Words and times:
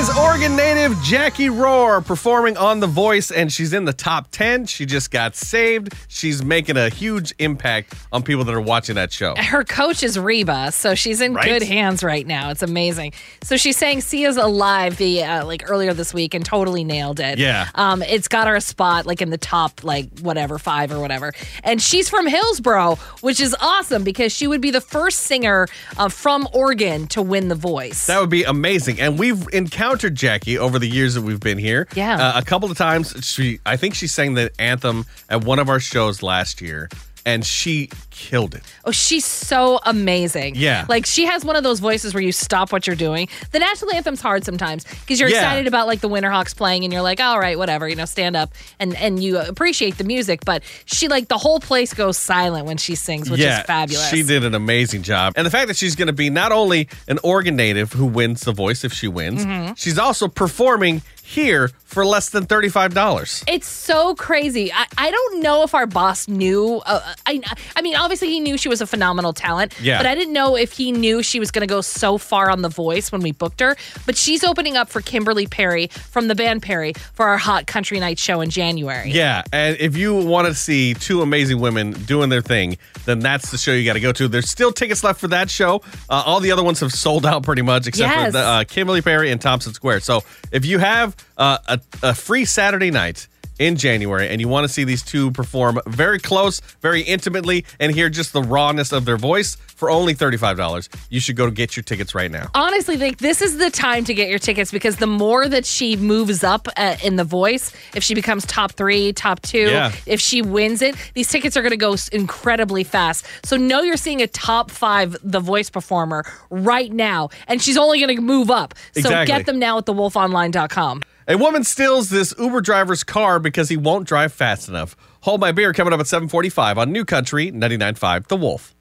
Is 0.00 0.08
Oregon 0.16 0.56
native 0.56 0.92
Jacquie 1.02 1.54
Roar 1.54 2.00
performing 2.00 2.56
on 2.56 2.80
The 2.80 2.86
Voice, 2.86 3.30
and 3.30 3.52
she's 3.52 3.74
in 3.74 3.84
the 3.84 3.92
top 3.92 4.30
10. 4.30 4.64
She 4.64 4.86
just 4.86 5.10
got 5.10 5.36
saved. 5.36 5.92
She's 6.08 6.42
making 6.42 6.78
a 6.78 6.88
huge 6.88 7.34
impact 7.38 7.92
on 8.10 8.22
people 8.22 8.42
that 8.44 8.54
are 8.54 8.62
watching 8.62 8.94
that 8.94 9.12
show. 9.12 9.34
Her 9.36 9.62
coach 9.62 10.02
is 10.02 10.18
Reba, 10.18 10.72
so 10.72 10.94
she's 10.94 11.20
in 11.20 11.34
Right. 11.34 11.44
good 11.46 11.62
hands 11.64 12.02
right 12.02 12.26
now. 12.26 12.48
It's 12.48 12.62
amazing. 12.62 13.12
So 13.42 13.58
she's 13.58 13.76
saying 13.76 14.00
Sia's 14.00 14.38
alive 14.38 14.96
the 14.96 15.22
uh, 15.22 15.44
like 15.44 15.68
earlier 15.68 15.92
this 15.92 16.14
week 16.14 16.32
and 16.32 16.46
totally 16.46 16.82
nailed 16.82 17.20
it. 17.20 17.38
Yeah. 17.38 17.68
Um, 17.74 18.00
it's 18.02 18.26
got 18.26 18.46
her 18.46 18.56
a 18.56 18.60
spot 18.62 19.04
like 19.04 19.20
in 19.20 19.28
the 19.28 19.36
top 19.38 19.84
like 19.84 20.20
whatever 20.20 20.58
five 20.58 20.92
or 20.92 20.98
whatever, 21.00 21.34
and 21.62 21.82
she's 21.82 22.08
from 22.08 22.26
Hillsboro, 22.26 22.94
which 23.20 23.38
is 23.38 23.54
awesome 23.60 24.02
because 24.02 24.32
she 24.32 24.46
would 24.46 24.62
be 24.62 24.70
the 24.70 24.80
first 24.80 25.18
singer 25.20 25.68
uh, 25.98 26.08
from 26.08 26.48
Oregon 26.54 27.06
to 27.08 27.20
win 27.20 27.48
The 27.48 27.54
Voice. 27.54 28.06
That 28.06 28.18
would 28.18 28.30
be 28.30 28.44
amazing. 28.44 28.98
And 28.98 29.18
we've 29.18 29.46
encountered 29.52 29.89
Jacquie 29.96 30.56
over 30.56 30.78
the 30.78 30.88
years 30.88 31.14
that 31.14 31.22
we've 31.22 31.40
been 31.40 31.58
here. 31.58 31.86
Yeah. 31.94 32.16
Uh, 32.16 32.38
a 32.38 32.44
couple 32.44 32.70
of 32.70 32.76
times. 32.76 33.14
She, 33.24 33.60
I 33.66 33.76
think 33.76 33.94
she 33.94 34.06
sang 34.06 34.34
the 34.34 34.50
anthem 34.60 35.06
at 35.28 35.44
one 35.44 35.58
of 35.58 35.68
our 35.68 35.80
shows 35.80 36.22
last 36.22 36.60
year, 36.60 36.88
and 37.26 37.44
she 37.44 37.90
killed 38.10 38.54
it. 38.54 38.62
Oh, 38.84 38.90
she's 38.90 39.24
so 39.24 39.78
amazing. 39.84 40.54
Yeah. 40.56 40.86
Like 40.88 41.06
she 41.06 41.26
has 41.26 41.44
one 41.44 41.56
of 41.56 41.62
those 41.62 41.80
voices 41.80 42.14
where 42.14 42.22
you 42.22 42.32
stop 42.32 42.72
what 42.72 42.86
you're 42.86 42.96
doing. 42.96 43.28
The 43.52 43.58
national 43.58 43.92
anthem's 43.94 44.20
hard 44.20 44.44
sometimes 44.44 44.84
because 44.84 45.20
you're 45.20 45.28
Yeah. 45.28 45.38
excited 45.38 45.66
about 45.66 45.86
like 45.86 46.00
the 46.00 46.08
Winterhawks 46.08 46.56
playing 46.56 46.84
and 46.84 46.92
you're 46.92 47.02
like, 47.02 47.20
all 47.20 47.38
right, 47.38 47.56
whatever, 47.58 47.88
you 47.88 47.96
know, 47.96 48.04
stand 48.04 48.36
up 48.36 48.52
and 48.78 48.94
and 48.96 49.22
you 49.22 49.38
appreciate 49.38 49.98
the 49.98 50.04
music. 50.04 50.44
But 50.44 50.62
she 50.86 51.08
like 51.08 51.28
the 51.28 51.38
whole 51.38 51.60
place 51.60 51.94
goes 51.94 52.16
silent 52.16 52.66
when 52.66 52.76
she 52.76 52.94
sings, 52.94 53.30
which 53.30 53.40
yeah, 53.40 53.60
is 53.60 53.66
fabulous. 53.66 54.08
She 54.10 54.22
did 54.22 54.44
an 54.44 54.54
amazing 54.54 55.02
job. 55.02 55.34
And 55.36 55.46
the 55.46 55.50
fact 55.50 55.68
that 55.68 55.76
she's 55.76 55.96
going 55.96 56.08
to 56.08 56.12
be 56.12 56.30
not 56.30 56.52
only 56.52 56.88
an 57.08 57.18
Oregon 57.22 57.56
native 57.56 57.92
who 57.92 58.06
wins 58.06 58.42
the 58.42 58.52
voice 58.52 58.84
if 58.84 58.92
she 58.92 59.08
wins, 59.08 59.44
Mm-hmm. 59.44 59.72
she's 59.76 59.98
also 59.98 60.28
performing 60.28 61.02
here 61.30 61.70
for 61.84 62.04
less 62.04 62.30
than 62.30 62.46
$35. 62.46 63.44
It's 63.48 63.66
so 63.66 64.14
crazy. 64.14 64.72
I, 64.72 64.86
I 64.98 65.10
don't 65.10 65.40
know 65.42 65.62
if 65.62 65.74
our 65.74 65.86
boss 65.86 66.28
knew. 66.28 66.80
Uh, 66.86 67.14
I 67.26 67.40
I 67.76 67.82
mean, 67.82 67.96
obviously 67.96 68.28
he 68.28 68.40
knew 68.40 68.56
she 68.56 68.68
was 68.68 68.80
a 68.80 68.86
phenomenal 68.86 69.32
talent. 69.32 69.74
Yeah. 69.80 69.98
But 69.98 70.06
I 70.06 70.14
didn't 70.14 70.32
know 70.32 70.56
if 70.56 70.72
he 70.72 70.92
knew 70.92 71.22
she 71.22 71.40
was 71.40 71.50
going 71.50 71.66
to 71.66 71.72
go 71.72 71.80
so 71.80 72.18
far 72.18 72.50
on 72.50 72.62
The 72.62 72.68
Voice 72.68 73.10
when 73.12 73.22
we 73.22 73.32
booked 73.32 73.60
her. 73.60 73.76
But 74.06 74.16
she's 74.16 74.44
opening 74.44 74.76
up 74.76 74.88
for 74.88 75.00
Kimberly 75.00 75.46
Perry 75.46 75.88
from 75.88 76.28
the 76.28 76.34
band 76.34 76.62
Perry 76.62 76.92
for 77.12 77.26
our 77.26 77.38
Hot 77.38 77.66
Country 77.66 77.98
Night 78.00 78.18
show 78.18 78.40
in 78.40 78.50
January. 78.50 79.10
Yeah, 79.10 79.42
and 79.52 79.76
if 79.80 79.96
you 79.96 80.14
want 80.14 80.46
to 80.48 80.54
see 80.54 80.94
two 80.94 81.22
amazing 81.22 81.60
women 81.60 81.92
doing 81.92 82.28
their 82.28 82.42
thing, 82.42 82.76
then 83.04 83.20
that's 83.20 83.50
the 83.50 83.58
show 83.58 83.72
you 83.72 83.84
got 83.84 83.94
to 83.94 84.00
go 84.00 84.12
to. 84.12 84.28
There's 84.28 84.48
still 84.50 84.72
tickets 84.72 85.02
left 85.04 85.20
for 85.20 85.28
that 85.28 85.50
show. 85.50 85.82
Uh, 86.08 86.22
all 86.26 86.40
the 86.40 86.52
other 86.52 86.62
ones 86.62 86.80
have 86.80 86.92
sold 86.92 87.26
out 87.26 87.42
pretty 87.42 87.62
much, 87.62 87.86
except 87.86 88.14
for 88.14 88.30
the, 88.30 88.38
uh, 88.38 88.64
Kimberly 88.64 89.02
Perry 89.02 89.30
and 89.30 89.40
Thompson 89.40 89.72
Square. 89.74 90.00
So 90.00 90.22
if 90.52 90.64
you 90.64 90.78
have 90.78 91.16
uh, 91.38 91.58
a, 91.68 91.80
a 92.02 92.14
free 92.14 92.44
Saturday 92.44 92.90
night 92.90 93.28
in 93.58 93.76
January 93.76 94.26
and 94.26 94.40
you 94.40 94.48
want 94.48 94.64
to 94.66 94.72
see 94.72 94.84
these 94.84 95.02
two 95.02 95.30
perform 95.32 95.78
very 95.86 96.18
close, 96.18 96.60
very 96.80 97.02
intimately, 97.02 97.62
and 97.78 97.92
hear 97.94 98.08
just 98.08 98.32
the 98.32 98.40
rawness 98.40 98.90
of 98.90 99.04
their 99.04 99.18
voice 99.18 99.54
for 99.76 99.90
only 99.90 100.14
$35, 100.14 100.88
you 101.10 101.20
should 101.20 101.36
go 101.36 101.44
to 101.46 101.52
get 101.52 101.76
your 101.76 101.82
tickets 101.82 102.14
right 102.14 102.30
now. 102.30 102.48
honestly 102.54 102.96
think 102.98 103.18
this 103.18 103.40
is 103.42 103.58
the 103.58 103.70
time 103.70 104.04
to 104.04 104.14
get 104.14 104.28
your 104.30 104.38
tickets 104.38 104.70
because 104.70 104.96
the 104.96 105.06
more 105.06 105.46
that 105.46 105.66
she 105.66 105.94
moves 105.96 106.42
up 106.42 106.68
uh, 106.78 106.96
in 107.04 107.16
the 107.16 107.24
voice, 107.24 107.72
if 107.94 108.02
she 108.02 108.14
becomes 108.14 108.46
top 108.46 108.72
three, 108.72 109.12
top 109.12 109.40
two, 109.42 109.68
Yeah. 109.70 109.92
if 110.06 110.20
she 110.22 110.40
wins 110.42 110.80
it, 110.80 110.94
these 111.14 111.28
tickets 111.28 111.54
are 111.56 111.62
going 111.62 111.70
to 111.70 111.76
go 111.78 111.96
incredibly 112.12 112.82
fast. 112.84 113.26
So 113.44 113.56
know 113.56 113.82
you're 113.82 113.96
seeing 113.98 114.22
a 114.22 114.26
top 114.26 114.70
five 114.70 115.16
The 115.22 115.40
Voice 115.40 115.68
performer 115.68 116.24
right 116.48 116.90
now, 116.92 117.28
and 117.46 117.60
she's 117.60 117.76
only 117.76 118.00
going 118.00 118.14
to 118.16 118.22
move 118.22 118.50
up. 118.50 118.74
So 118.92 119.00
Exactly. 119.00 119.26
get 119.26 119.44
them 119.46 119.58
now 119.58 119.76
at 119.78 119.84
thewolfonline.com. 119.86 121.02
A 121.30 121.38
woman 121.38 121.62
steals 121.62 122.10
this 122.10 122.34
Uber 122.40 122.60
driver's 122.60 123.04
car 123.04 123.38
because 123.38 123.68
he 123.68 123.76
won't 123.76 124.08
drive 124.08 124.32
fast 124.32 124.68
enough. 124.68 124.96
Hold 125.20 125.40
my 125.40 125.52
beer 125.52 125.72
coming 125.72 125.92
up 125.92 126.00
at 126.00 126.08
745 126.08 126.76
on 126.76 126.90
New 126.90 127.04
Country 127.04 127.52
99.5 127.52 128.26
The 128.26 128.36
Wolf. 128.36 128.74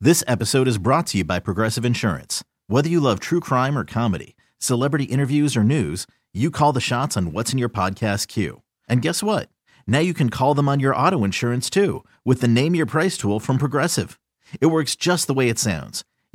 This 0.00 0.24
episode 0.26 0.66
is 0.66 0.78
brought 0.78 1.06
to 1.06 1.18
you 1.18 1.22
by 1.22 1.38
Progressive 1.38 1.84
Insurance. 1.84 2.42
Whether 2.66 2.88
you 2.88 2.98
love 2.98 3.20
true 3.20 3.38
crime 3.38 3.78
or 3.78 3.84
comedy, 3.84 4.34
celebrity 4.58 5.04
interviews 5.04 5.56
or 5.56 5.62
news, 5.62 6.08
you 6.34 6.50
call 6.50 6.72
the 6.72 6.80
shots 6.80 7.16
on 7.16 7.30
what's 7.30 7.52
in 7.52 7.58
your 7.60 7.68
podcast 7.68 8.26
queue. 8.26 8.62
And 8.88 9.00
guess 9.00 9.22
what? 9.22 9.48
Now 9.86 10.00
you 10.00 10.12
can 10.12 10.28
call 10.28 10.54
them 10.54 10.68
on 10.68 10.80
your 10.80 10.96
auto 10.96 11.22
insurance 11.22 11.70
too 11.70 12.04
with 12.24 12.40
the 12.40 12.48
Name 12.48 12.74
Your 12.74 12.86
Price 12.86 13.16
tool 13.16 13.38
from 13.38 13.58
Progressive. 13.58 14.18
It 14.60 14.66
works 14.66 14.96
just 14.96 15.28
the 15.28 15.34
way 15.34 15.48
it 15.48 15.60
sounds. 15.60 16.04